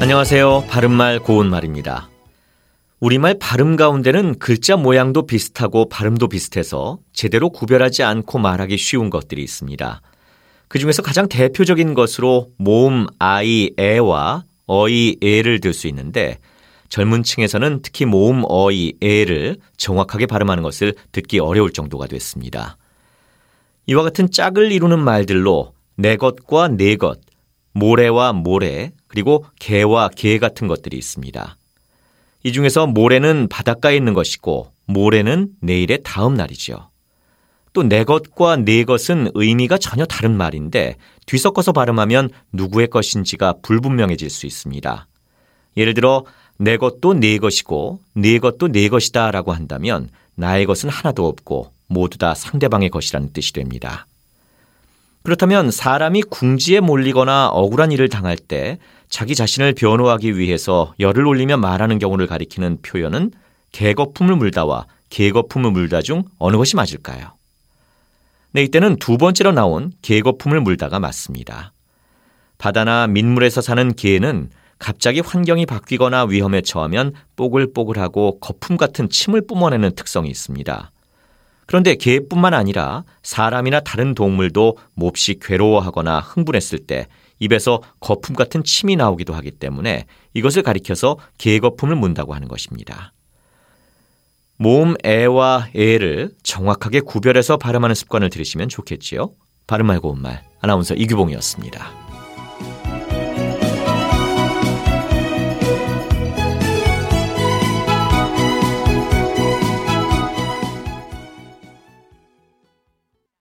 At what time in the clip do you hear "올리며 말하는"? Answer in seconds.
61.26-61.98